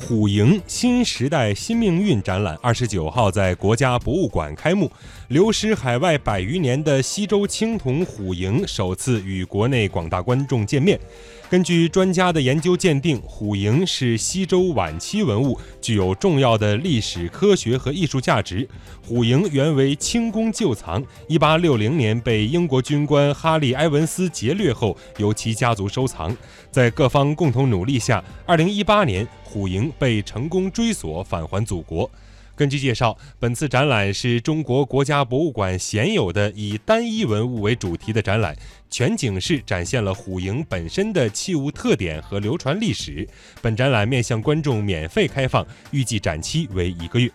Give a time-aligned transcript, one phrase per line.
[0.00, 4.90] 虎营新时代新命运展览二十九号在国家博物馆开幕，
[5.26, 10.98] 流失海外百余年的西周青铜虎营首次与国内广大观众见面。
[11.50, 18.68] 根据专家的研究鉴定，虎营是西周晚期文物，具有重要的历史、科学和艺术价值。
[19.02, 26.34] 虎营原为清宫旧藏，一八六零年被英国军官哈利·埃文斯劫掠后，由其家族收藏。
[26.70, 32.10] 在各方共同努力下，二零一八年虎营被成功追索返还祖国。
[32.54, 38.54] 根据介绍，本次展览是中国国家博物馆鲜有的以单一文物为主题的展览，
[38.90, 43.26] 全景式展现了虎营本身的器物特点和流传历史。
[43.62, 47.30] 本展览面向观众免费开放，预计展期为一个月。